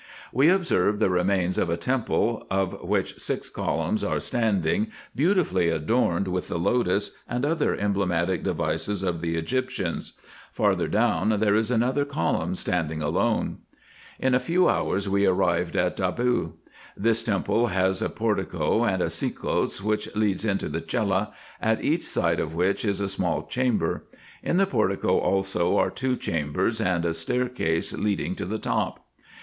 We 0.33 0.49
ob 0.51 0.65
served 0.65 0.97
the 0.99 1.11
remains 1.11 1.59
of 1.59 1.69
a 1.69 1.77
temple, 1.77 2.47
of 2.49 2.81
which 2.81 3.19
six 3.19 3.51
columns 3.51 4.03
are 4.03 4.19
standing, 4.19 4.87
F 4.87 4.87
F 4.89 4.93
218 5.15 5.57
RESEARCHES 5.59 5.75
AND 5.75 5.85
OPERATIONS 5.85 5.85
beautifully 5.85 5.93
adorned 5.93 6.27
with 6.27 6.47
the 6.47 6.57
lotus 6.57 7.11
and 7.29 7.45
other 7.45 7.75
emblematic 7.75 8.43
devices 8.43 9.03
of 9.03 9.21
the 9.21 9.35
Egyptians. 9.37 10.13
Farther 10.51 10.87
down 10.87 11.39
there 11.39 11.53
is 11.53 11.69
another 11.69 12.03
column 12.03 12.55
standing 12.55 13.03
alone. 13.03 13.59
In 14.17 14.33
a 14.33 14.39
few 14.39 14.67
hours 14.67 15.07
we 15.07 15.27
arrived 15.27 15.75
at 15.75 15.97
Debod. 15.97 16.53
This 16.97 17.21
temple 17.21 17.67
has 17.67 18.01
a 18.01 18.09
portico 18.09 18.83
and 18.83 19.03
a 19.03 19.09
sekos, 19.11 19.83
which 19.83 20.09
leads 20.15 20.43
into 20.43 20.67
the 20.67 20.81
cella, 20.81 21.31
at 21.61 21.83
each 21.83 22.07
side 22.07 22.39
of 22.39 22.55
which 22.55 22.83
is 22.83 22.99
a 22.99 23.07
small 23.07 23.45
chamber. 23.45 24.05
In 24.41 24.57
the 24.57 24.65
portico 24.65 25.19
also 25.19 25.77
are 25.77 25.91
two 25.91 26.15
chambers, 26.17 26.81
and 26.81 27.05
a 27.05 27.13
stair 27.13 27.47
case 27.47 27.93
leading 27.93 28.33
to 28.37 28.47
the 28.47 28.57
top. 28.57 29.05